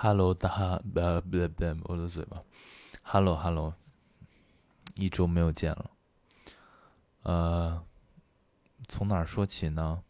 [0.00, 2.40] Hello，大不不不，我的嘴巴。
[3.02, 3.74] Hello，Hello，
[4.94, 5.90] 一周没有见了。
[7.24, 7.84] 呃，
[8.86, 10.00] 从哪说起呢？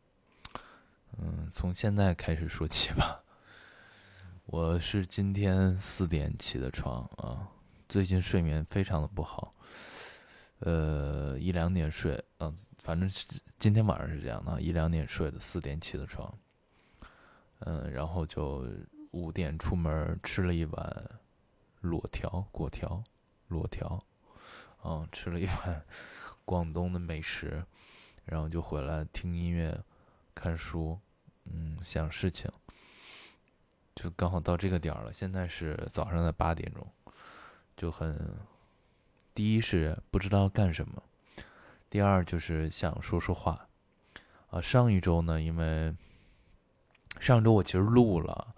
[1.16, 3.22] 嗯，从现在开始说起吧。
[4.44, 7.48] 我是今天四点起的床啊，
[7.88, 9.50] 最近睡眠非常的不好。
[10.58, 13.24] 呃，一两点睡，嗯，反正是
[13.58, 16.30] 今天晚上是这样的，一两点睡的，四点起的床。
[17.60, 18.68] 嗯，然后就。
[19.12, 21.10] 五点出门吃了一碗
[21.80, 23.02] 裸条果条，
[23.48, 23.98] 裸条，
[24.84, 25.82] 嗯，吃了一碗
[26.44, 27.64] 广东的美食，
[28.24, 29.78] 然后就回来听音乐、
[30.34, 30.98] 看书，
[31.44, 32.50] 嗯，想事情，
[33.94, 35.12] 就刚好到这个点儿了。
[35.12, 36.86] 现在是早上的八点钟，
[37.76, 38.36] 就很，
[39.34, 41.02] 第一是不知道干什么，
[41.88, 43.68] 第二就是想说说话。
[44.50, 45.94] 啊，上一周呢，因为
[47.20, 48.54] 上周我其实录了。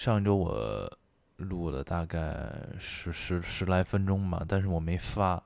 [0.00, 0.98] 上周我
[1.36, 5.42] 录了大概十十十来分钟吧，但是我没发。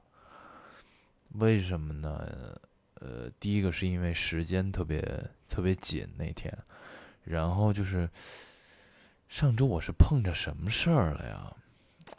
[1.30, 2.56] 为什么呢？
[3.00, 6.56] 呃，第一个是因为时间特别特别紧那天，
[7.24, 8.08] 然后就是
[9.28, 11.52] 上周我是碰着什么事儿了呀？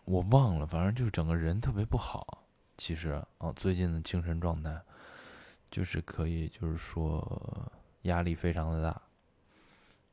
[0.03, 2.43] 我忘了，反正就是整个人特别不好。
[2.77, 4.77] 其实啊，最近的精神状态
[5.71, 9.01] 就是可以，就是说压力非常的大。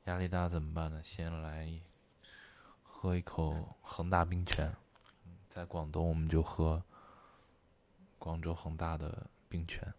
[0.04, 1.00] 压力大怎么办呢？
[1.02, 1.68] 先来。
[3.02, 4.72] 喝一口恒大冰泉，
[5.48, 6.80] 在广东我们就喝
[8.16, 9.92] 广州恒大的冰泉。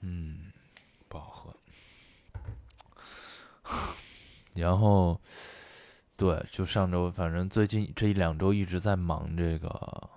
[0.00, 0.50] 嗯，
[1.08, 1.54] 不好喝。
[4.54, 5.20] 然后，
[6.16, 10.10] 对，就上周，反正最近这一两周一直在忙这个，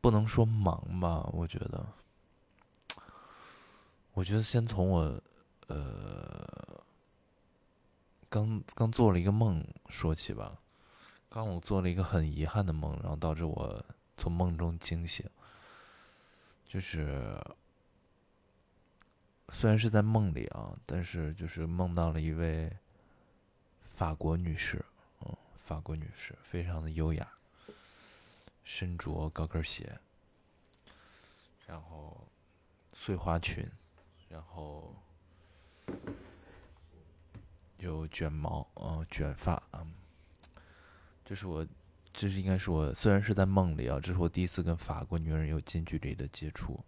[0.00, 1.86] 不能说忙吧，我觉得，
[4.14, 5.22] 我觉得先从我，
[5.66, 6.73] 呃。
[8.34, 10.58] 刚刚做了一个梦，说起吧，
[11.28, 15.24] 刚我做了一个很遗憾的梦，然后导致我从梦中惊醒。
[16.66, 17.40] 就是
[19.50, 22.76] 虽然是在梦里啊，但是就是梦到了一位
[23.82, 24.84] 法国女士，
[25.20, 27.34] 嗯，法国女士非常的优雅，
[28.64, 29.96] 身着高跟鞋，
[31.68, 32.26] 然后
[32.92, 33.64] 碎花裙，
[34.28, 34.92] 然后。
[37.84, 39.92] 有卷毛，嗯，卷发，嗯，
[41.24, 41.66] 这是我，
[42.12, 46.82] 这是应该是我，虽然是在梦里啊，这是我第一次跟法国女人有近距离的接触，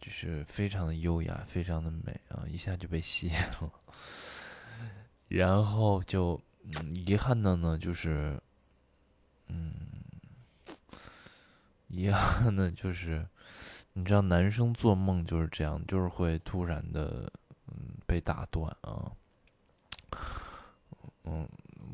[0.00, 3.72] 就是非常的优雅，非常的美啊，一下就被吸引了。
[5.28, 6.40] 然后就
[6.94, 8.40] 遗憾的呢，就是，
[9.48, 9.74] 嗯，
[11.88, 13.26] 遗憾的就是，
[13.92, 17.30] 你知道，男生做梦就是这样，就是会突然的，
[17.66, 19.12] 嗯，被打断啊。
[21.24, 21.48] 嗯，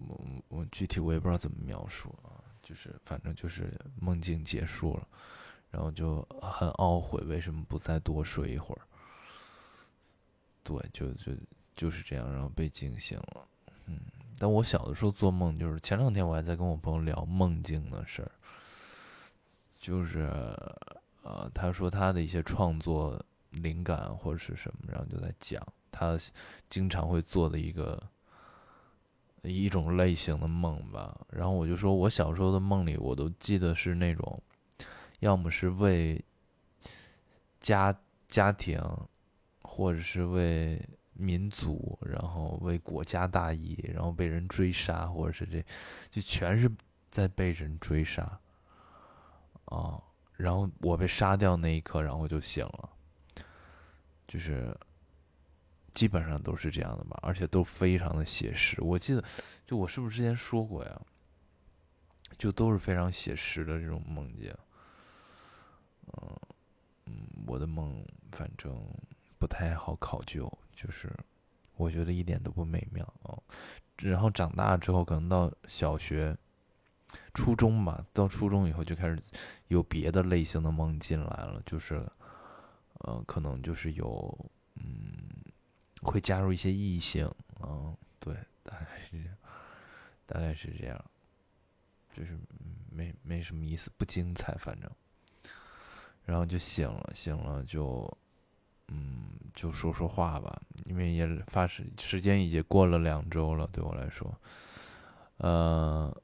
[0.09, 5.07] 我我具体我也不知道怎么描述啊，就是反正就是梦境结束了，
[5.71, 8.83] 然后就很懊悔为什么不再多睡一会儿。
[10.63, 11.33] 对，就就
[11.75, 13.47] 就是这样，然后被惊醒了。
[13.87, 14.01] 嗯，
[14.39, 18.31] 但我小的时候做梦，就是前两天我还在跟我朋友聊梦境的事儿，
[19.79, 20.21] 就是
[21.23, 25.63] 呃，他说他的一些创作灵感或者是什么，然后就在讲
[25.95, 26.19] 他
[26.69, 28.03] 经常会做的一个。
[29.47, 34.43] 一种类型的梦吧，然后我就说，我小时候的梦里，我都记得是那种，
[35.19, 36.25] 要么是为
[37.61, 37.95] 家
[38.27, 38.81] 家庭，
[39.61, 40.81] 或者是为
[41.13, 45.63] 民族，然后为国家大义，然后被人追杀，或者是这，
[46.11, 46.67] 就全是
[47.11, 48.23] 在被人追杀，
[49.67, 50.01] 啊，
[50.39, 52.89] 然后我被杀掉那一刻，然后我就醒了，
[54.27, 54.75] 就是。
[55.95, 58.83] 基本上都是这样的吧，而且都非常的写实。
[58.83, 59.25] 我记得，
[59.65, 61.01] 就我是不是之前说过呀？
[62.37, 64.53] 就都是非常写实的这种梦境。
[66.09, 66.37] 嗯
[67.07, 67.13] 嗯，
[67.47, 68.77] 我的梦反正
[69.39, 71.09] 不太好考究，就是
[71.77, 73.39] 我觉得一点都不美妙啊。
[73.99, 76.37] 然后长大之后，可能到小学、
[77.33, 79.17] 初中吧，到初中以后就开始
[79.69, 82.05] 有别的类型的梦进来了，就是，
[82.99, 85.23] 呃，可能就是有，嗯。
[86.11, 87.29] 会加入一些异性，
[87.63, 89.37] 嗯，对，大概是这样，
[90.27, 91.05] 大概是这样，
[92.13, 92.39] 就是
[92.91, 94.91] 没没什么意思，不精彩，反正，
[96.25, 98.11] 然后就醒了，醒了就，
[98.89, 104.35] 嗯，就说说话吧，因为也发时时间已经过了两周了，对我来说，
[105.39, 106.17] 呃，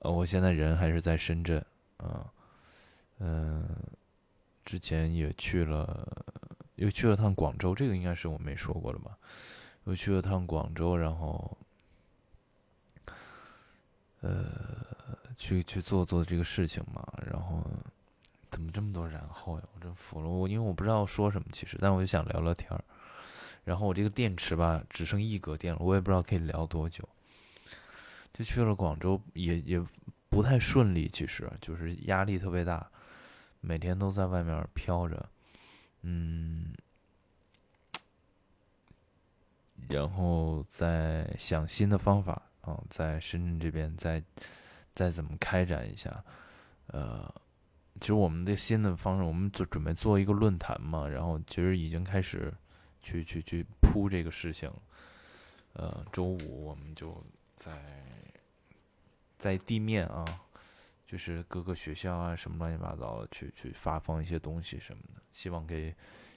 [0.00, 1.64] 我现在人还是在深圳，
[1.98, 2.26] 嗯，
[3.18, 3.76] 嗯，
[4.64, 6.26] 之前也去了。
[6.76, 9.16] 又去了趟广州，这个应该是我没说过的吧？
[9.84, 11.56] 又去了趟广州，然后
[14.20, 14.46] 呃，
[15.36, 17.06] 去去做做这个事情嘛。
[17.30, 17.62] 然后
[18.50, 19.64] 怎么这么多然后呀？
[19.74, 22.82] 我真服了我，因为我不知道说什么，其实，但我就想聊聊天儿。
[23.64, 27.08] 然后我这个电池吧，只剩一格电了，我也不知道可以聊多久。
[28.32, 29.82] 就去了广州，也也
[30.28, 32.90] 不太顺利，其实就是压力特别大，
[33.60, 35.28] 每天都在外面飘着，
[36.04, 36.72] 嗯，
[39.88, 44.22] 然后再想新的方法啊，在深圳这边再
[44.92, 46.24] 再怎么开展一下，
[46.86, 47.34] 呃，
[48.00, 52.54] 其实我们的新的方式，我们就准备做一个论坛嘛，然后其实已经开始。
[53.06, 54.72] 去去去铺这个事情，
[55.74, 57.22] 呃，周五我们就
[57.54, 57.70] 在
[59.36, 60.24] 在地面啊，
[61.14, 65.94] 就是各个学校啊，什么乱七八糟的，去去发放一些东西什么的，希望可以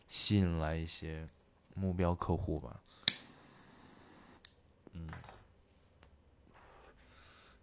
[0.08, 1.28] 吸引来一些
[1.74, 2.80] 目标客户吧。
[4.92, 5.10] 嗯，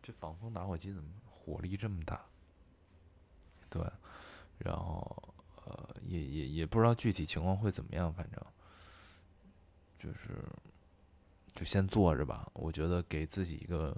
[0.02, 2.20] 这防风打火机怎么火力这么大？
[3.70, 3.80] 对，
[4.58, 5.34] 然后
[5.66, 8.44] 呃，也也也不知道具体情况会怎么样，反正。
[10.00, 10.30] 就是，
[11.54, 12.48] 就先做着吧。
[12.54, 13.96] 我觉得给自己一个，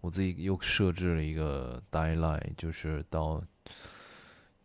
[0.00, 3.40] 我自己又设置了一个 deadline，就是到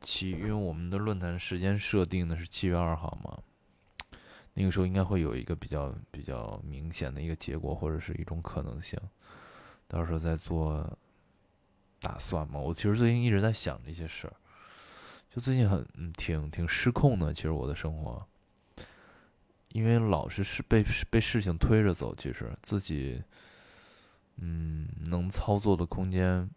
[0.01, 3.39] 七，因为我们的论坛时间设定的是七月二号嘛，
[4.53, 8.99] 那个时候应该会有一个比较比较明显的一个结果，或者是一种可能性。
[9.87, 10.85] 到时候再做
[12.01, 12.59] 打算嘛。
[12.59, 14.33] 我其实最近一直在想这些事儿，
[15.29, 17.33] 就最近很挺挺失控的。
[17.33, 18.27] 其实我的生活。
[19.73, 23.23] 因为老是是被被事情推着走，其实自己，
[24.37, 26.47] 嗯，能操作的空间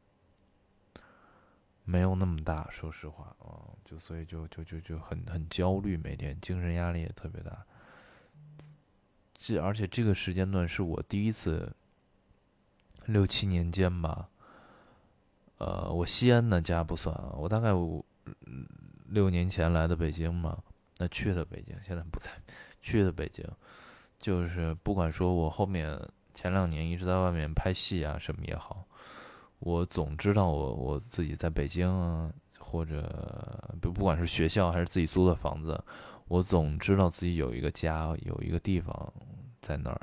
[1.82, 2.68] 没有那么大。
[2.70, 7.64] 说实话啊，就所以就就就就很很焦虑，每天精神压力也特别大。
[9.32, 11.74] 这而且这个时间段是我第一次
[13.06, 14.28] 六七年间吧，
[15.56, 18.04] 呃，我西安的家不算啊，我大概五
[19.06, 20.62] 六年前来的北京嘛，
[20.98, 22.30] 那去的北京，现在不在。
[22.86, 23.44] 去的北京，
[24.16, 26.00] 就是不管说我后面
[26.32, 28.86] 前两年一直在外面拍戏啊什么也好，
[29.58, 33.02] 我总知道我我自己在北京啊，或者
[33.82, 35.82] 不不管是学校还是自己租的房子，
[36.28, 39.12] 我总知道自己有一个家，有一个地方
[39.60, 40.00] 在那儿。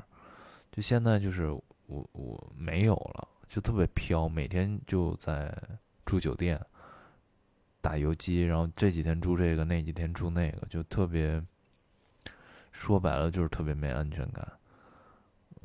[0.70, 1.48] 就现在就是
[1.86, 5.56] 我我没有了，就特别飘，每天就在
[6.04, 6.60] 住酒店，
[7.80, 11.42] 打游击，然后这几天住这个，那几天住那个，就特别。
[12.74, 14.52] 说白了就是特别没安全感，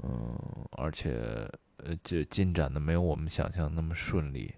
[0.04, 0.40] 嗯，
[0.74, 4.54] 而且呃，这进展的没有我们想象那么顺利，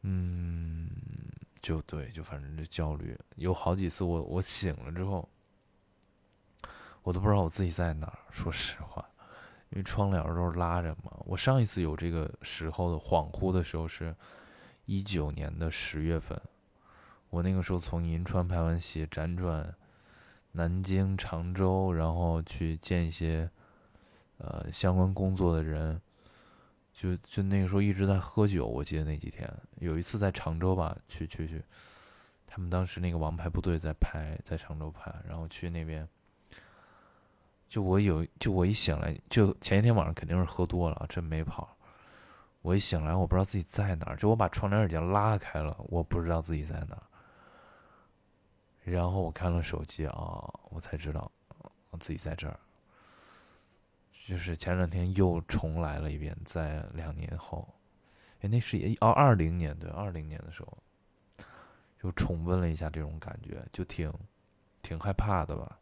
[0.00, 0.88] 嗯，
[1.60, 5.28] 就对，就反正就焦虑，有好几次我我醒了之后，
[7.02, 8.18] 我都不知道我自己在哪儿。
[8.30, 9.06] 说实话，
[9.68, 11.12] 因为窗帘都是拉着嘛。
[11.26, 14.16] 我上一次有这个时候的恍惚的时候是，
[14.86, 16.40] 一九年的十月份，
[17.28, 19.72] 我那个时候从银川拍完戏，辗转。
[20.56, 23.50] 南京、常州，然后去见一些，
[24.38, 26.00] 呃，相关工作的人，
[26.92, 28.64] 就就那个时候一直在喝酒。
[28.64, 31.60] 我记得那几天，有一次在常州吧，去去去，
[32.46, 36.08] 他们当时那个王牌部队在拍，在常州拍，然后去那边，
[37.68, 41.76] 就我有，就我一醒来，就前一天晚上肯定是喝多了，真没跑。
[42.62, 47.02] 我一醒来，我不知道自己在哪儿，就我把窗帘已经拉开了，我不知道自己在哪儿。
[48.84, 50.14] 然后我看了手机啊，
[50.70, 51.30] 我才知道，
[51.90, 52.58] 我自己在这儿。
[54.26, 57.68] 就是前两天又重来了一遍，在两年后，
[58.40, 60.78] 哎，那是也哦，二零年对，二零年的时候，
[62.02, 64.12] 又重温了一下这种感觉，就挺
[64.82, 65.78] 挺害怕的吧？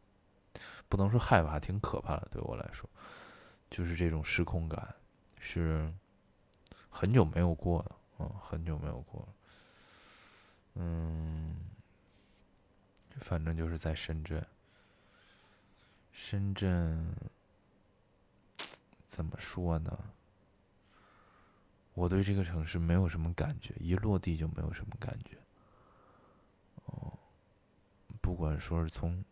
[0.88, 2.88] 不能说害怕，挺可怕的，对我来说，
[3.70, 4.94] 就是这种失控感，
[5.38, 5.92] 是
[6.90, 9.28] 很久没有过了，嗯，很久没有过了，
[10.74, 11.21] 嗯。
[13.32, 14.46] 反正就是在深圳，
[16.12, 17.16] 深圳
[19.08, 19.98] 怎么说呢？
[21.94, 25.38] 我对这个城市没有什么感觉，一落地就没有什么感觉。
[26.84, 27.18] 哦，
[28.20, 29.24] 不管说是从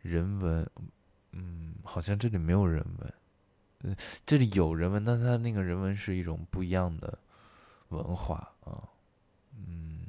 [0.00, 0.66] 人文，
[1.32, 3.14] 嗯，好像这里没有人文，
[3.80, 7.18] 嗯，这里有人文，但它那个人文是一种不一样的
[7.90, 8.88] 文化啊，
[9.52, 10.06] 嗯。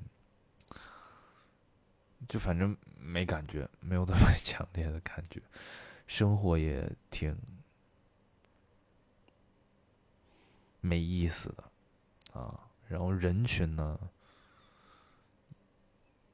[2.28, 5.42] 就反正没感觉，没有特别 强烈的感觉，
[6.08, 7.36] 生活也挺
[10.80, 12.68] 没意思的啊。
[12.88, 13.98] 然后人群呢，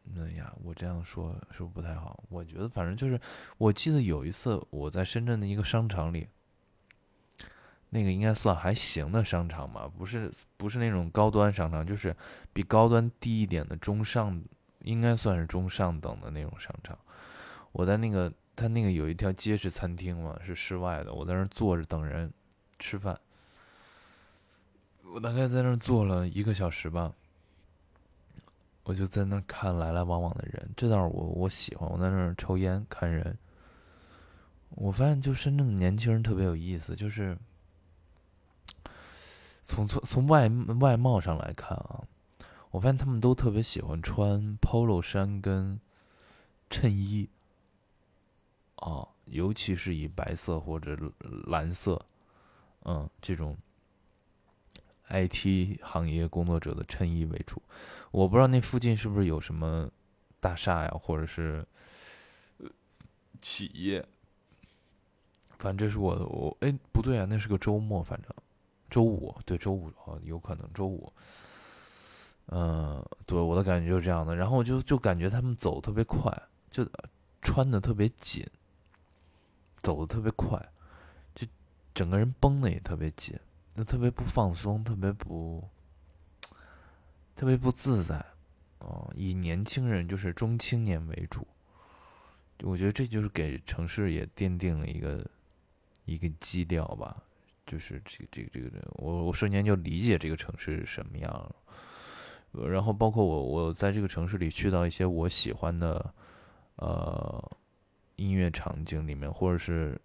[0.04, 2.24] 那呀，我这样说是不是不太好？
[2.30, 3.20] 我觉得反正就是，
[3.58, 6.28] 我记得有一次我在深圳的一个商场里，
[7.90, 12.16] 那个应该算还行的商场吧，不是不是那种高端商场，就是
[12.52, 14.44] 比高端低一点的中上，
[14.88, 16.98] 应该算是中上等的那种商场。
[17.72, 22.32] 我在那个他那个有一条街是餐厅嘛，是室外的，我在那坐着等人
[22.80, 23.20] 吃饭。
[25.14, 27.14] 我大概在那儿坐了一个小时吧，
[28.84, 31.90] 我就在那儿看来来往往的人，这倒是我我喜欢。
[31.90, 33.38] 我在那儿抽烟看人，
[34.70, 37.38] 我发现就深圳的年轻人特别有意思，就是。
[39.70, 42.02] 从从从外外貌上来看啊，
[42.72, 45.80] 我发现他们都特别喜欢穿 polo 衫跟
[46.70, 47.30] 衬衣，
[48.76, 50.98] 啊，尤其是以白色或者
[51.48, 52.06] 蓝色，
[52.84, 53.58] 嗯，这种
[55.10, 57.62] IT 行业工作者的衬衣为主。
[58.12, 59.90] 我不知道那附近是不是有什么
[60.40, 61.66] 大厦呀，或者是
[63.42, 64.06] 企业。
[65.58, 68.30] 反正这是我的我哎不对啊，那是个周末，反正。
[68.90, 71.12] 周五对周五啊，有可能周五。
[72.48, 74.36] 嗯，对我的感觉就是这样的。
[74.36, 76.32] 然后我就就感觉他们走特别快，
[76.70, 76.88] 就
[77.42, 78.46] 穿的特别紧，
[79.78, 80.58] 走的特别快，
[81.36, 81.46] 就
[81.94, 83.38] 整个人绷的也特别紧，
[83.74, 85.64] 就特别不放松，特别不
[87.36, 88.26] 特别不自在。
[88.80, 91.46] 哦，以年轻人就是中青年为主，
[92.62, 95.26] 我觉得这就是给城市也奠定了一个
[96.06, 97.24] 一个基调吧。
[97.66, 101.56] 就是这个这个这个，我我瞬间就理解这个城市是什么样了。
[102.66, 106.14] 然后包括我我在这个城市里去到一些我喜欢的
[106.78, 107.58] 呃
[108.16, 110.00] 音乐场景里面，或者是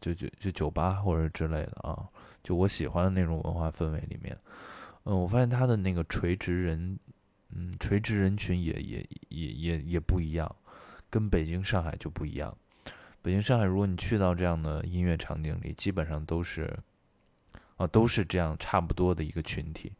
[0.00, 2.08] 就就就酒吧或者之类的啊，
[2.42, 4.36] 就我喜欢的那种文化氛围里面，
[5.04, 6.98] 嗯，我发现他的那个垂直人，
[7.50, 10.56] 嗯，垂直人群也也也也也不一样，
[11.08, 12.56] 跟北京上海就不一样。
[13.22, 16.74] 北京、上海，如果你去到这样的音乐场景里，基本上都是，
[17.76, 19.92] 啊，都是这样差不多的一个群体，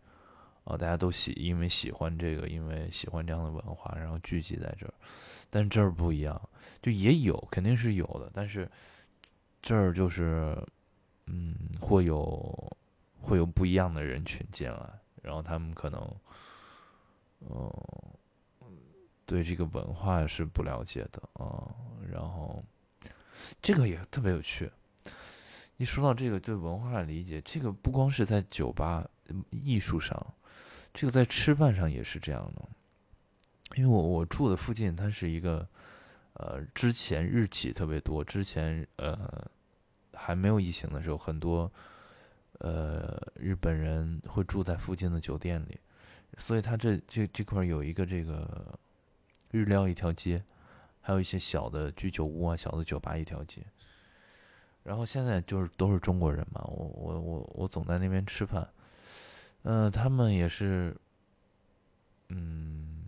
[0.64, 4.94] 啊，大家都喜，因为喜欢这个，因为喜欢这样的文化，然后聚集在这儿。
[5.48, 6.40] 但这儿不一样，
[6.80, 8.70] 就也有，肯定是有的，但是
[9.60, 10.56] 这儿就是，
[11.26, 12.76] 嗯，会有
[13.20, 14.90] 会有不一样的人群进来，
[15.22, 16.16] 然后他们可能，
[17.40, 17.72] 嗯，
[19.26, 21.74] 对这个文化是不了解的啊，
[22.10, 22.62] 然后。
[23.62, 24.70] 这个也特别有趣。
[25.80, 29.08] 一说到这个对文化的理解，这个不光是在酒吧
[29.48, 30.34] 艺术上，
[30.92, 32.68] 这个在吃饭上也是这样的。
[33.76, 35.66] 因为我我住的附近，它是一个
[36.34, 39.50] 呃，之前日企特别多，之前呃
[40.12, 41.72] 还没有疫情的时候，很多
[42.58, 45.80] 呃日本人会住在附近的酒店里，
[46.36, 48.78] 所以它这这这块有一个这个
[49.50, 50.44] 日料一条街。
[51.00, 53.62] 还有一些小的居酒屋啊，小的酒吧一条街。
[54.90, 58.68] 然后现在就是都是中国人嘛，我我我我总在那边吃饭。
[59.62, 60.92] 嗯，他们也是，
[62.30, 63.04] 嗯，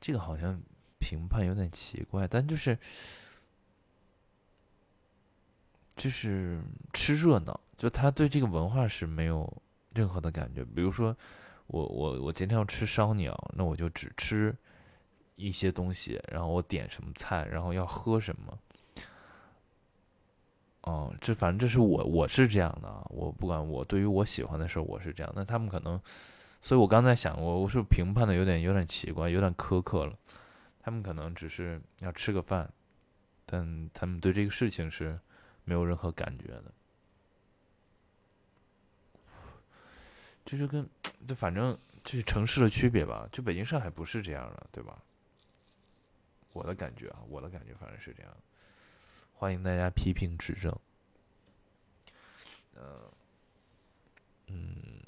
[0.00, 0.56] 这个好像
[1.00, 2.78] 评判有点奇怪，但就是
[5.96, 6.62] 就是
[6.92, 9.52] 吃热闹，就他对这个文化是没有
[9.94, 10.64] 任何的感觉。
[10.64, 11.16] 比如说，
[11.66, 14.56] 我我我今天要吃烧鸟，那我就只吃。
[15.38, 18.58] 一些东西，然后我点什么菜，然后要喝什么，
[20.86, 26.00] 哦，这反正这是我我是这样的啊，我不管我对于我喜欢的事我是这样，那他们可能，
[26.62, 30.16] 所以我刚才想我我是评判的有点有点奇怪，有点苛刻了，
[30.78, 32.72] 他们可能只是要吃个饭，
[33.44, 35.18] 但他们对这个事情是
[35.64, 36.72] 没有任何感觉的，
[40.44, 40.88] 这就跟
[41.26, 44.96] 就反正这是城市的区别吧，就北京上海不是这样的，对吧？
[46.52, 48.32] 我的感觉啊，我的感觉反正是这样。
[49.38, 50.74] 欢迎大家批评指正。
[52.74, 52.82] 嗯，
[54.46, 55.02] 嗯，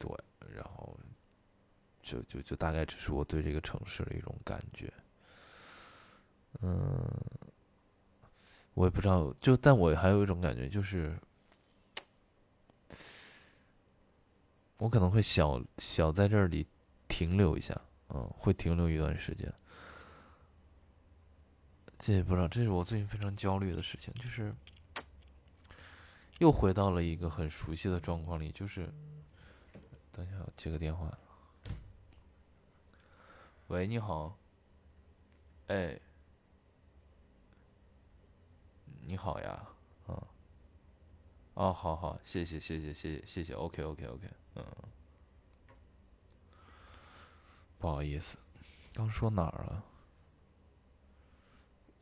[0.00, 0.10] 对，
[0.52, 0.98] 然后
[2.02, 4.92] 就就就大概只是我对这个城市的一种感觉。
[6.60, 7.00] 嗯，
[8.74, 11.16] 我也不知道，就但我还有一种感觉，就是
[14.78, 16.66] 我可能会小小在这里
[17.06, 19.52] 停留一下，嗯，会停留一段时间。
[22.08, 24.54] 这不知道，这是我最近非常焦虑的事情，就是
[26.38, 28.50] 又回到了一个很熟悉的状况里。
[28.50, 28.90] 就是，
[30.10, 31.12] 等一下我，接个电话。
[33.66, 34.34] 喂，你好。
[35.66, 36.00] 哎，
[39.02, 39.68] 你好呀。
[40.08, 40.22] 嗯。
[41.56, 43.52] 哦，好好，谢谢，谢谢，谢谢，谢谢。
[43.52, 44.30] OK，OK，OK。
[44.54, 44.64] 嗯。
[47.78, 48.38] 不好意思，
[48.94, 49.84] 刚说哪儿了？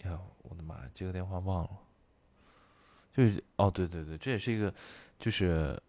[0.05, 0.77] 呀，我的妈！
[0.95, 1.71] 接个电话忘了，
[3.13, 4.73] 就是哦，对对对，这也是一个，
[5.19, 5.81] 就是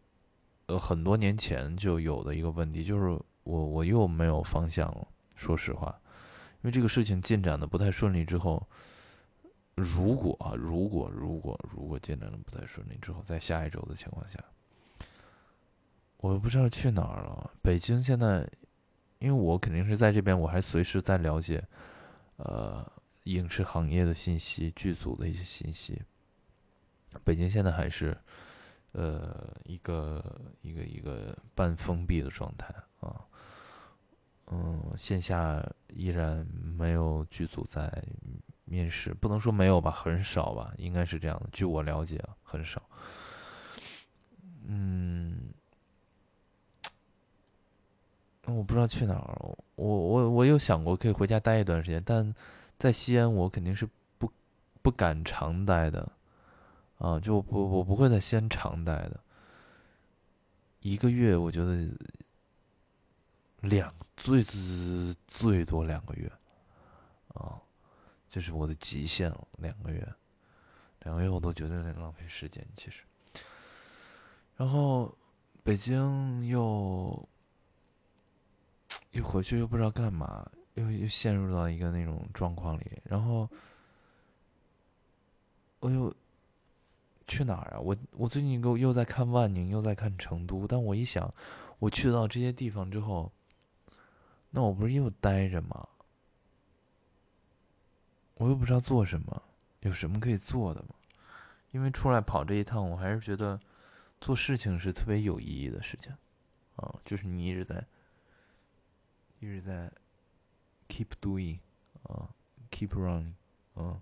[0.68, 3.10] 呃很多年前就有的一个问题，就是
[3.44, 5.08] 我我又没有方向了。
[5.36, 6.00] 说实话，
[6.56, 8.66] 因为这个事情进展的不太顺利之后，
[9.76, 14.44] 如果啊，如果如果如果进展的不太顺利之后，在下一周的情况下，
[16.18, 17.52] 我不知道去哪儿了。
[17.62, 18.50] 北京现在，
[19.20, 21.64] 因为我肯定是在这边，我还随时在了解，
[22.38, 22.92] 呃，
[23.34, 26.02] 影视行业的信息、剧组的一些信息。
[27.24, 28.18] 北京现在还是，
[28.92, 30.24] 呃，一个
[30.62, 33.26] 一个一个半封闭的状态啊，
[34.48, 36.46] 嗯，线下依然
[36.78, 37.92] 没有剧组在
[38.66, 41.50] 面试，不能说没有吧，很少吧，应该是这样的。
[41.52, 42.82] 据我了解，很少。
[44.66, 45.50] 嗯，
[48.46, 49.56] 我不知道去哪儿。
[49.76, 52.34] 我我我有想过可以回家待一段时间，但
[52.78, 54.32] 在西安我肯定是不
[54.82, 56.12] 不敢长待的。
[57.00, 59.20] 啊，就不我不会在西安长待的，
[60.80, 61.88] 一个月我觉得
[63.62, 66.28] 两最最最多两个月，
[67.36, 67.62] 啊，
[68.32, 70.12] 这是我的极限了，两个月，
[71.02, 73.04] 两个月我都觉得有点浪费时间，其实。
[74.56, 75.16] 然后
[75.62, 77.30] 北京又
[79.12, 83.48] 又回去又不知道干嘛，又又陷入到一个那种状况里，然后
[85.80, 86.12] 我又。
[87.30, 87.80] 去哪儿啊？
[87.82, 90.66] 我我最近又又在看万宁，又在看成都。
[90.66, 91.30] 但我一想，
[91.78, 93.30] 我去到这些地方之后，
[94.52, 95.90] 那我不是又待着吗？
[98.36, 99.44] 我又不知道做什么，
[99.82, 100.96] 有什么可以做的吗？
[101.72, 103.60] 因为出来跑这一趟，我还是觉得
[104.22, 106.16] 做事情是特别有意义的事情
[106.78, 106.96] 啊。
[107.04, 107.86] 就是你一直在
[109.42, 109.92] 一直在
[110.88, 111.60] keep doing
[112.04, 112.30] 啊
[112.72, 113.34] ，keep running
[113.76, 114.02] 啊，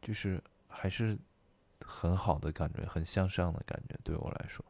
[0.00, 1.18] 就是还是。
[1.80, 4.62] 很好的感觉，很向上的感觉，对我来说。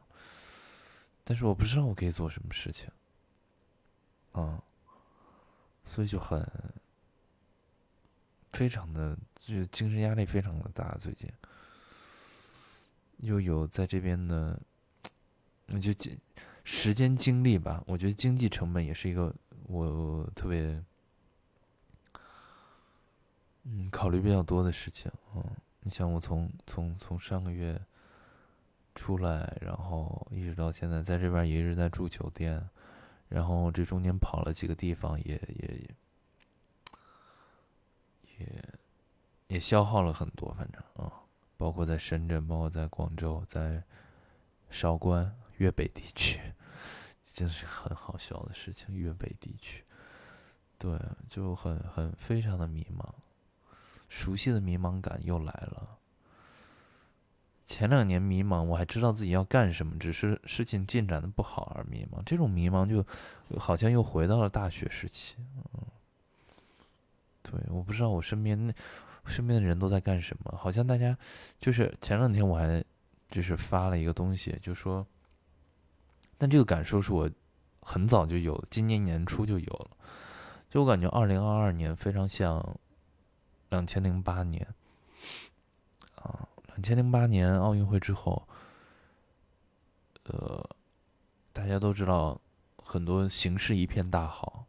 [1.23, 2.87] 但是我不知道我可以做什么事情，
[4.31, 4.63] 啊，
[5.83, 6.47] 所以就很
[8.51, 10.95] 非常的，就是精神压力非常的大。
[10.97, 11.29] 最近
[13.17, 14.57] 又有在这边的，
[15.65, 16.17] 那就经
[16.63, 17.83] 时间精力吧。
[17.87, 20.81] 我觉得经济成本也是一个我特别
[23.71, 25.43] 嗯考虑比较多的事情，嗯。
[25.81, 27.79] 你像我从从从上个月
[28.93, 32.69] 出来，然后一直到现在，在这边也一直在住酒店，
[33.29, 35.89] 然后这中间跑了几个地方，也也
[38.37, 38.65] 也
[39.47, 41.13] 也消耗了很多，反正啊，
[41.55, 43.81] 包括在深圳，包括在广州，在
[44.69, 46.41] 韶关粤北地区，
[47.25, 48.93] 真是很好笑的事情。
[48.93, 49.81] 粤北地区，
[50.77, 53.09] 对，就很很非常的迷茫。
[54.09, 55.95] 熟悉的迷茫感又来了。
[57.63, 62.19] 前两年迷茫，我还知道自己要干什么，只是事情进展的不好而迷茫。
[62.25, 63.05] 这种迷茫就
[63.59, 65.35] 好像又回到了大学时期。
[65.75, 65.85] 嗯，
[67.43, 68.73] 对，我不知道我身边那
[69.27, 70.57] 身边的人都在干什么。
[70.57, 71.15] 好像大家
[71.61, 72.83] 就是前两天我还
[73.29, 75.05] 就是发了一个东西，就说，
[76.39, 77.29] 但这个感受是我
[77.81, 79.91] 很早就有，今年年初就有了。
[80.71, 82.59] 就我感觉，二零二二年非常像。
[83.69, 84.67] 两千零八年，
[86.15, 88.47] 啊，两千零八年奥运会之后，
[90.23, 90.67] 呃，
[91.53, 92.41] 大家都知道
[92.77, 94.65] 很多形势一片大好，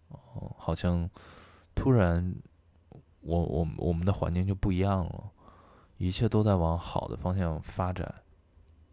[0.58, 1.08] 好像
[1.74, 2.34] 突然，
[3.20, 5.30] 我我我们的环境就不一样了，
[5.96, 8.22] 一切都在往好的方向发展，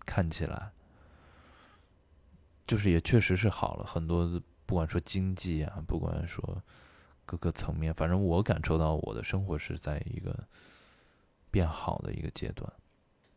[0.05, 0.71] 看起来，
[2.65, 6.63] 就是也确实是好了很多，不管说经济啊，不管说。
[7.27, 10.33] 各个层面，反正我感受到我的生活是在一个
[11.51, 12.71] 变好的一个阶段。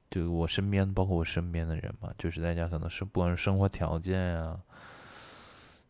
[0.08, 4.60] 就我身边，包括我身边的人嘛，就是大家可能是不管是生活条件呀，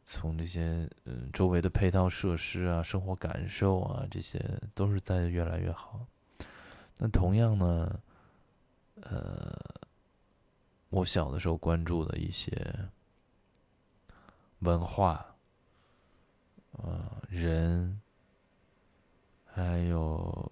[0.04, 4.42] 从这些嗯周围的配套设施啊、生活感受啊，这些
[4.74, 6.06] 都是在越来越好。
[6.96, 8.00] 那同样呢，
[9.02, 9.54] 呃，
[10.88, 12.50] 我小的时候关注的一些
[14.60, 15.26] 文化。
[16.72, 18.00] 呃，人，
[19.46, 20.50] 还有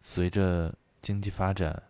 [0.00, 1.82] 随着经济发展，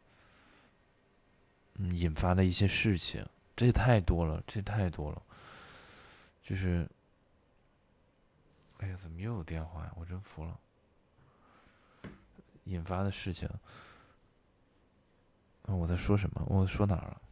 [1.74, 5.22] 嗯，引发的一些事情，这也太多了，这太多了。
[6.42, 6.90] 就是，
[8.78, 9.92] 哎呀，怎么又有电话呀？
[9.94, 10.58] 我真服了。
[12.64, 13.48] 引发的事情，
[15.62, 16.44] 我在说什么？
[16.46, 17.22] 我说哪儿了？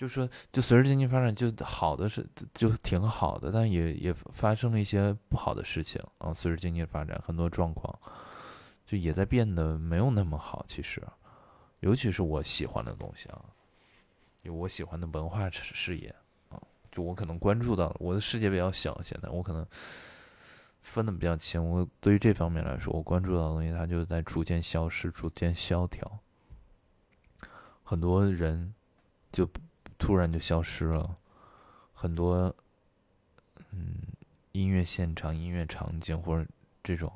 [0.00, 6.32] 就说，就随着经济发展，就好的是就挺好的，但也也发生了一些不好的事情啊。
[6.32, 7.94] 随着经济发展，很多状况
[8.86, 10.64] 就也在变得没有那么好。
[10.66, 11.06] 其实，
[11.80, 13.44] 尤其是我喜欢的东西啊，
[14.42, 16.08] 有我喜欢的文化事业
[16.48, 16.58] 啊，
[16.90, 19.66] 就我可能关注到我的世界比较小，现在我可能
[20.80, 21.62] 分的比较清。
[21.62, 26.20] 我对于这方面来说，我关注到的东西，它就在逐渐消失，逐渐萧条。
[27.82, 28.72] 很多人
[29.30, 29.46] 就
[30.00, 31.14] 突然就消失了，
[31.94, 32.52] 很多
[33.70, 33.94] 嗯
[34.50, 36.48] 音乐现场、音乐场景或者
[36.82, 37.12] 这种，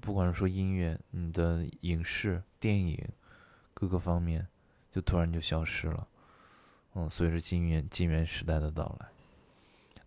[0.00, 3.08] 不管是说音乐，你的影视、电影。
[3.72, 4.44] 各个方面，
[4.90, 6.08] 就突然就消失了。
[6.94, 9.06] 嗯，随着金元金元时代的到来，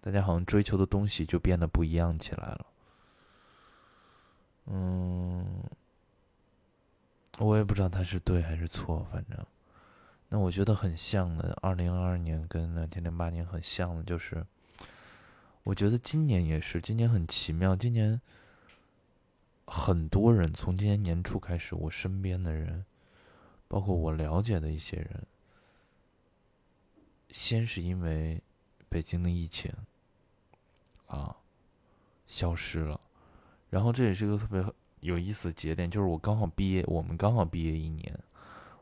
[0.01, 2.65] 大家好像追求的东西就变得不一样起来了。
[4.65, 5.63] 嗯，
[7.37, 9.45] 我也不知道他是对还是错，反正，
[10.31, 11.55] 那我觉得很像的。
[11.61, 14.43] 二零二二年跟两千零八年很像的，就是
[15.63, 17.75] 我觉得今年也是，今年很奇妙。
[17.75, 18.19] 今年
[19.67, 22.83] 很多人从今年年初开始，我身边的人。
[23.67, 25.25] 包括我了解的一些人，
[27.29, 28.41] 先是因为
[28.89, 29.71] 北京的疫情
[31.07, 31.33] 啊
[32.27, 32.99] 消失了，
[33.69, 34.61] 然后这也是个特别
[34.99, 38.19] 有意思的节点，就是我刚好毕业，我们刚好毕业一年，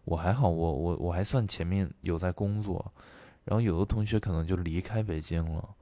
[0.09, 2.91] 我还好，我我我还算前面有在工作，
[3.45, 5.75] 然后有的同学可能就离开北京了，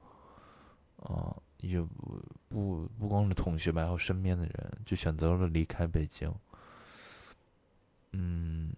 [0.98, 6.30] 啊，也不不不光是同学吧，还有身边的人就选择了离开北京，
[8.12, 8.70] 嗯。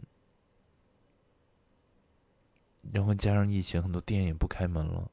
[2.93, 5.11] 然后加上疫情，很多店也不开门了。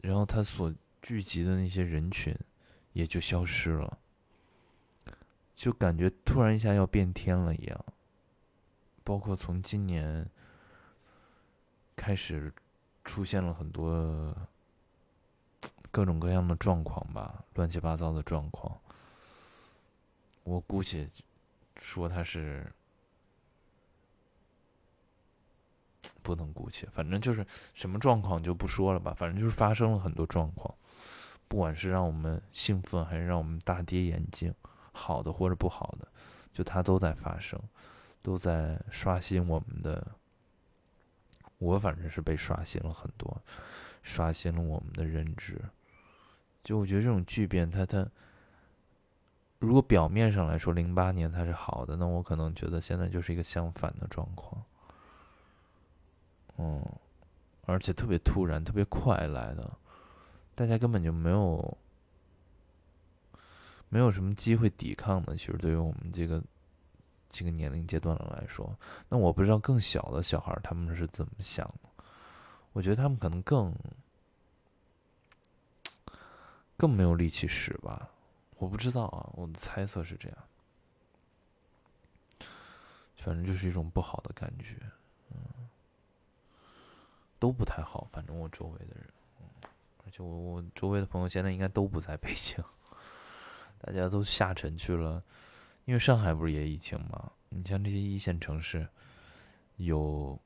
[0.00, 2.32] 然后他所聚集的那些人群
[2.92, 3.98] 也就消失了，
[5.56, 7.84] 就感觉突然一下要变天了一样。
[9.08, 10.28] 包括从今年
[11.96, 12.52] 开始，
[13.04, 14.36] 出现了很多
[15.90, 18.78] 各种各样的状况吧，乱七八糟的状况。
[20.44, 21.08] 我姑且
[21.78, 22.70] 说他是。
[26.22, 29.14] 不能姑且，反正就是什么状况就不说了吧。
[29.16, 30.74] 反正就是发生了很多状况，
[31.48, 34.54] 不管是让我们兴奋，还是让我们大跌眼镜，
[34.92, 36.06] 好的或者不好的，
[36.52, 37.58] 就它都在发生，
[38.28, 40.06] 都在刷新我们的。
[41.56, 43.40] 我反正是被刷新了很多，
[44.02, 45.58] 刷新了我们的认知。
[46.62, 48.06] 就我觉得这种巨变，它它，
[49.58, 54.62] 如果表面上来说，零八年它是好的，那我可能觉得现在就是一个相反的状况。
[56.58, 56.84] 嗯，
[57.64, 59.72] 而且特别突然，特别快来的，
[60.54, 61.78] 大家根本就没有
[63.88, 65.34] 没有什么机会抵抗的。
[65.34, 66.40] 其实对于我们这个
[67.28, 68.76] 这个年龄阶段的来说，
[69.08, 72.04] 那我不知道更小的小孩他们是怎么想的。
[72.72, 73.74] 我觉得他们可能更
[76.76, 78.10] 更没有力气使吧，
[78.56, 80.38] 我不知道啊，我的猜测是这样。
[83.16, 84.76] 反正就是一种不好的感觉。
[85.30, 85.68] 嗯
[87.40, 89.06] 都不太好，反正我周围的人，
[90.04, 92.56] 而且我我周围的朋友现在应该都不在北京，
[93.80, 95.22] 大家都下沉去了，
[95.88, 97.32] 因为上海不是也疫情吗？
[97.48, 98.86] 你像这些一线城市，
[99.76, 100.38] 有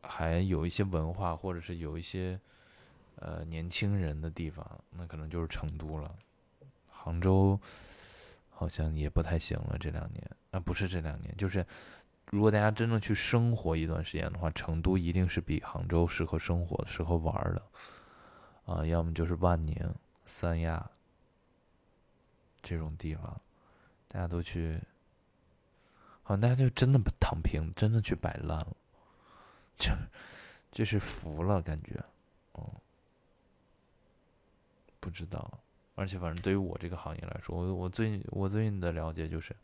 [0.00, 2.40] 还有一些文化或者是有一些
[3.16, 6.16] 呃年轻人的地方，那可能就是成都了，
[6.88, 7.60] 杭州
[8.48, 11.66] 好像也不太行了，这两年啊不是这两年，就是。
[12.30, 17.62] 如果大家真正去生活一段时间的话，成都一定是比杭州适合生活、适合玩的，
[18.66, 19.74] 啊，要么就是万宁、
[20.26, 20.90] 三亚
[22.60, 23.40] 这种地方，
[24.08, 24.78] 大家都去，
[26.22, 28.76] 好像大家就真的躺平，真的去摆烂了，
[29.76, 29.96] 这
[30.72, 32.02] 这是服了感觉，
[32.54, 32.64] 嗯，
[34.98, 35.60] 不知道，
[35.94, 39.54] 而且反正对于我这个行业来说，我我最我最近的了解就是。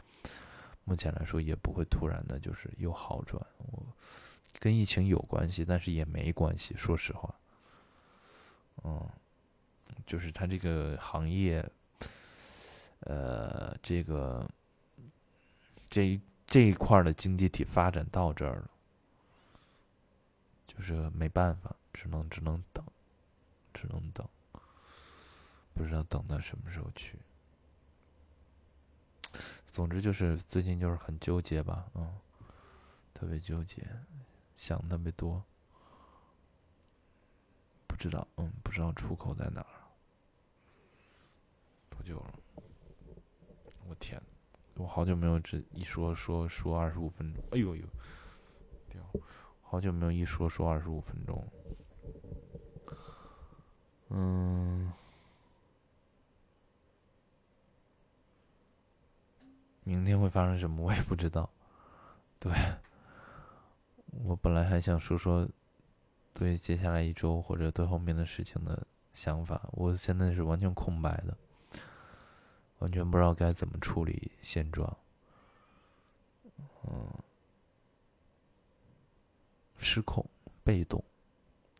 [0.86, 3.42] 目前来说也不会突然的，就是有好转。
[3.56, 3.82] 我
[4.60, 6.74] 跟疫情有关系，但是也没关系。
[6.76, 7.34] 说实话，
[8.82, 9.08] 嗯，
[10.04, 11.66] 就是他这个行业，
[13.00, 14.48] 呃，这个
[15.90, 18.70] 这一这一块的经济体发展到这儿了，
[20.66, 22.84] 就是没办法，只能只能等，
[23.72, 24.26] 只能等，
[25.74, 27.18] 不知道等到什么时候去。
[29.66, 32.18] 总之就是最近就是很纠结吧，嗯，
[33.12, 33.84] 特别纠结，
[34.54, 35.42] 想特别多，
[37.86, 39.66] 不知道，嗯，不知道出口在哪儿。
[41.90, 42.34] 多久了？
[43.88, 44.20] 我天，
[44.76, 47.84] 我好久没有这一说说说二十五分钟，哎呦呦，
[48.88, 49.00] 掉，
[49.62, 51.44] 好久没有一说说二十五分钟，
[54.08, 54.92] 嗯。
[59.86, 61.50] 明天会发生什么，我也不知道。
[62.38, 62.50] 对，
[64.24, 65.46] 我本来还想说说
[66.32, 71.36] 对接下来一周或者对后面的事情的想法，我现在是完全空白的，
[72.84, 74.94] 完全不知道该怎么处理现状。
[76.86, 77.10] 嗯，
[79.78, 80.22] 失控、
[80.62, 81.02] 被动，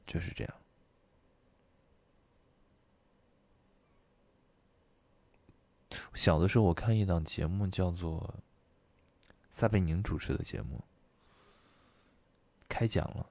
[0.06, 0.54] 就是这样。
[6.14, 8.36] 小的时候，我看一档节目，叫做
[9.50, 10.82] 撒贝宁主持的节目，
[12.66, 13.28] 开讲了。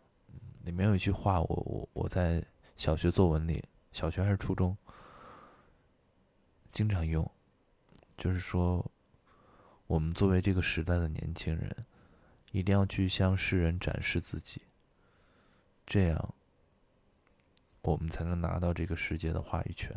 [0.64, 2.46] 里面有一句话，我我我在
[2.78, 4.78] 小学作文里，小学还是初中，
[6.70, 7.30] 经常用，
[8.24, 8.90] 就是说，
[9.86, 11.86] 我们作为这个时代的年轻人，
[12.54, 14.62] 一定要去向世人展示自己，
[15.86, 16.34] 这样，
[17.82, 19.94] 我们才能拿到这个世界的话语权。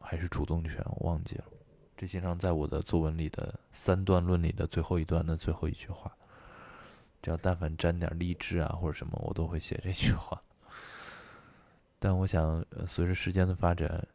[0.00, 1.44] 还是主动权，我忘记了。
[1.98, 6.10] 这经常在我的作文里的三段论里的最后一段的最后一句话。
[7.20, 10.40] 只要但凡沾点励志啊或者什么，我都会写这句话。
[12.00, 14.08] 但我想，随着时间的发展，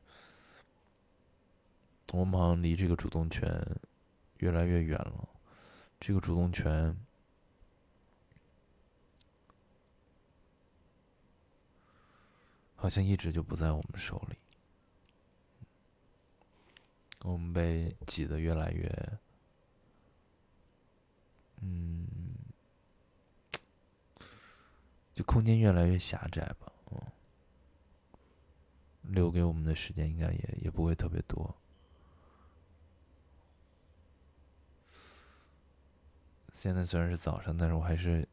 [2.14, 3.52] 我们好像离这个主动权
[4.38, 5.28] 越来越远了。
[6.00, 6.96] 这个主动权
[12.76, 14.38] 好像一直就不在我们手里。
[17.24, 19.20] 我们被挤得越来越，
[21.62, 22.06] 嗯，
[25.16, 26.72] 就空间越来越狭窄吧。
[26.92, 27.02] 嗯，
[29.02, 31.56] 留给我们的时间应该也也不会特别多。
[36.54, 38.26] 现在虽然是早上，但是我还是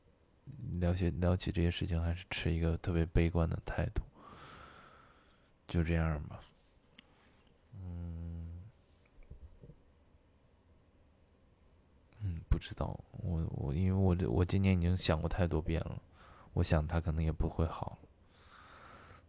[0.79, 4.03] 了解聊起这些事情，还是持一个特别悲观的态度。
[5.67, 6.41] 就这样吧。
[7.75, 8.63] 嗯，
[12.23, 16.01] 嗯不知道，我我因为我这我今年已经想过太多遍了，
[16.53, 17.99] 我想他可能也不会好。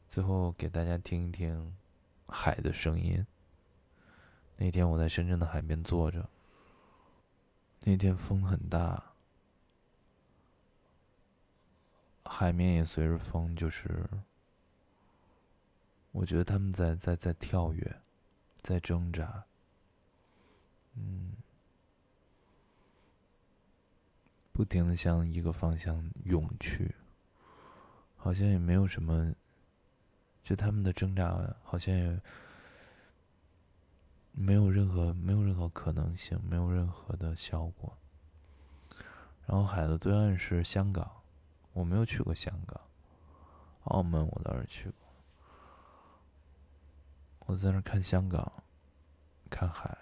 [0.09, 1.73] 最后给大家听一听
[2.27, 3.25] 海的声音。
[4.57, 6.29] 那天我在深圳的海边坐着，
[7.83, 9.13] 那天风很大，
[12.23, 14.07] 海面也随着风，就是
[16.11, 18.01] 我觉得他们在在在跳跃，
[18.61, 19.43] 在挣扎，
[20.95, 21.33] 嗯。
[24.53, 26.93] 不停的向一个方向涌去，
[28.17, 29.33] 好像也没有什么，
[30.43, 32.21] 就他们的挣扎好像也
[34.31, 37.97] 没有任何没有任何可能性，没有任何的效果。
[39.45, 41.23] 然后海的对岸是香港，
[41.73, 42.79] 我没有去过香港，
[43.85, 44.95] 澳门我倒是去过。
[47.47, 48.63] 我在那看香港，
[49.49, 49.97] 看海，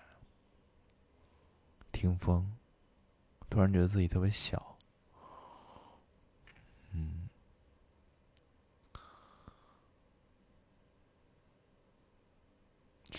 [1.92, 2.56] 听风。
[3.50, 4.78] 突然觉得自己特别小，
[6.92, 7.28] 嗯，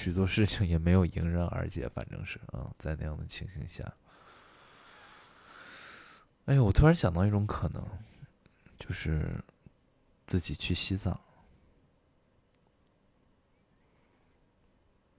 [0.02, 3.84] 许多事情也没有迎刃而解，反正是啊，在那样的情形下，
[6.46, 7.86] 哎呦，我突然想到一种可能，
[8.78, 9.44] 就是
[10.24, 11.20] 自己去西藏，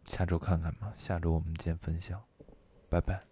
[0.07, 2.25] 下周看看吧，下周我们见分晓，
[2.89, 3.30] 拜拜。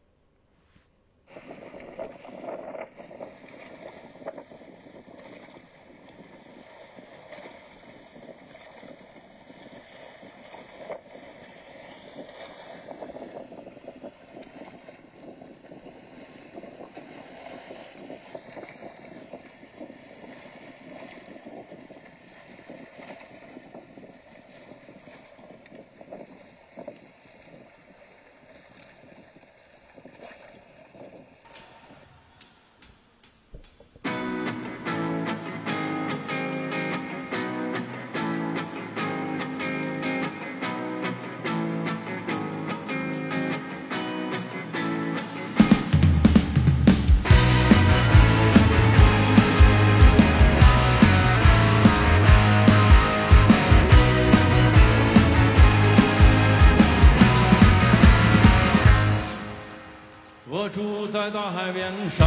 [61.20, 62.26] 在大海边上，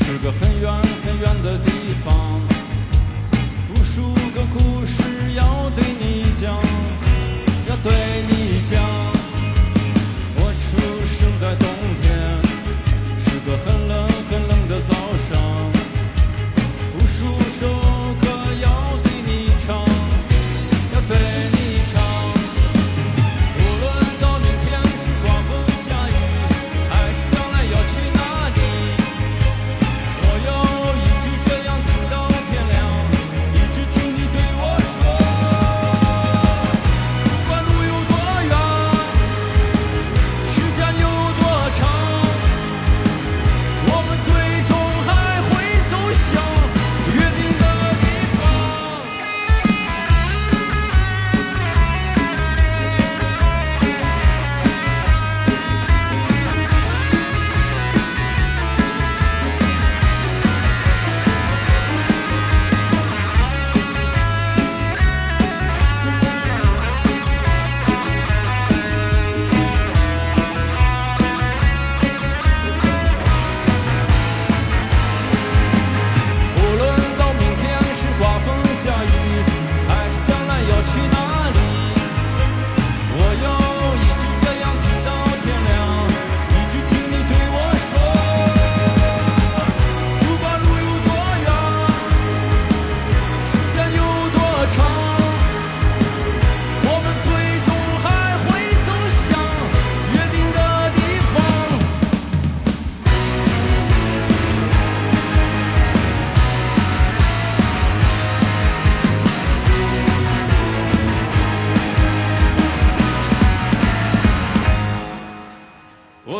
[0.00, 0.72] 是个很远
[1.04, 1.70] 很远的地
[2.04, 2.40] 方。
[3.70, 6.56] 无数个故事要对你讲，
[7.68, 7.92] 要对
[8.26, 8.82] 你讲。
[10.34, 10.66] 我出
[11.06, 11.68] 生在东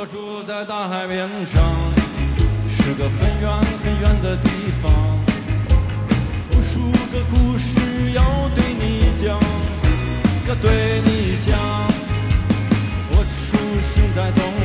[0.00, 1.60] 我住在大海边上，
[2.70, 3.50] 是个很远
[3.82, 4.48] 很远的地
[4.80, 4.92] 方。
[6.52, 8.22] 无数个故事要
[8.54, 9.40] 对你讲，
[10.46, 11.58] 要对你讲。
[13.10, 14.57] 我出生在东。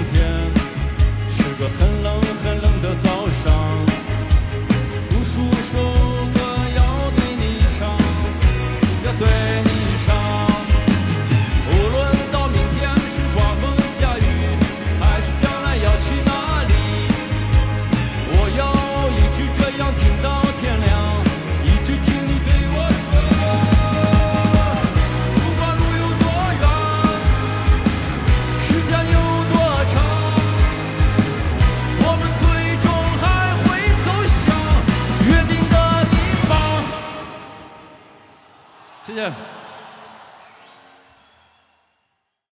[39.13, 39.52] Yeah.